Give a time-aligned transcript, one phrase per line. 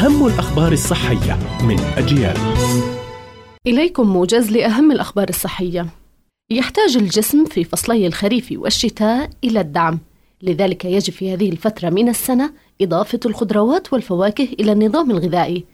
[0.00, 2.36] أهم الأخبار الصحية من أجيال.
[3.66, 5.86] إليكم موجز لأهم الأخبار الصحية.
[6.50, 9.98] يحتاج الجسم في فصلي الخريف والشتاء إلى الدعم.
[10.42, 15.64] لذلك يجب في هذه الفترة من السنة إضافة الخضروات والفواكه إلى النظام الغذائي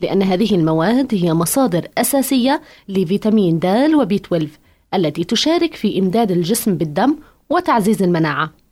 [0.00, 3.66] لأن هذه المواد هي مصادر أساسية لفيتامين د
[4.00, 4.48] وبي 12
[4.94, 7.16] التي تشارك في إمداد الجسم بالدم
[7.50, 8.63] وتعزيز المناعة.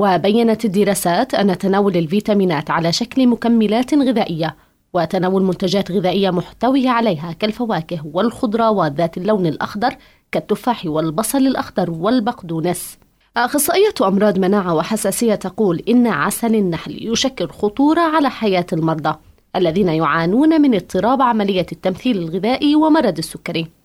[0.00, 4.56] وبينت الدراسات أن تناول الفيتامينات على شكل مكملات غذائية
[4.94, 9.96] وتناول منتجات غذائية محتوية عليها كالفواكه والخضروات ذات اللون الأخضر
[10.32, 12.98] كالتفاح والبصل الأخضر والبقدونس.
[13.36, 19.14] أخصائية أمراض مناعة وحساسية تقول إن عسل النحل يشكل خطورة على حياة المرضى
[19.56, 23.79] الذين يعانون من اضطراب عملية التمثيل الغذائي ومرض السكري.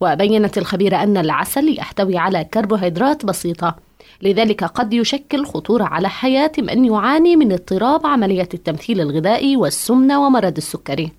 [0.00, 3.76] وبينت الخبيرة أن العسل يحتوي على كربوهيدرات بسيطة.
[4.22, 10.56] لذلك قد يشكل خطورة على حياة من يعاني من اضطراب عملية التمثيل الغذائي والسمنة ومرض
[10.56, 11.12] السكري.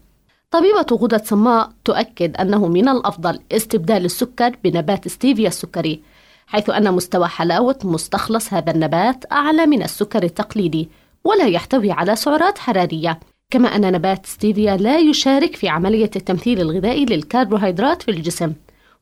[0.51, 6.01] طبيبة غدة صماء تؤكد أنه من الأفضل استبدال السكر بنبات ستيفيا السكري
[6.47, 10.89] حيث أن مستوى حلاوة مستخلص هذا النبات أعلى من السكر التقليدي
[11.23, 13.19] ولا يحتوي على سعرات حرارية.
[13.51, 18.53] كما أن نبات ستيفيا لا يشارك في عملية التمثيل الغذائي للكربوهيدرات في الجسم.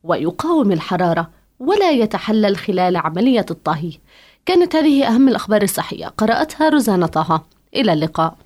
[0.04, 3.92] ويقاوم الحرارة ولا يتحلل خلال عملية الطهي.
[4.46, 6.06] كانت هذه أهم الأخبار الصحية.
[6.06, 7.42] قرأتها روزانا طه.
[7.74, 8.36] إلى اللقاء.